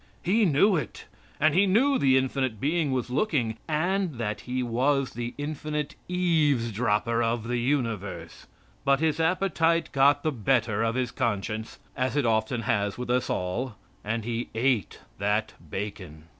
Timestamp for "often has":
12.25-12.97